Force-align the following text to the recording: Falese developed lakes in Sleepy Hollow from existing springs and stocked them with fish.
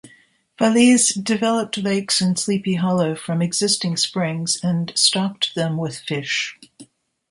Falese 0.57 1.13
developed 1.23 1.77
lakes 1.77 2.21
in 2.23 2.35
Sleepy 2.35 2.73
Hollow 2.73 3.13
from 3.13 3.39
existing 3.39 3.97
springs 3.97 4.57
and 4.63 4.91
stocked 4.95 5.53
them 5.53 5.77
with 5.77 5.99
fish. 5.99 6.57